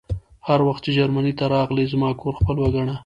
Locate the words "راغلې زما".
1.55-2.09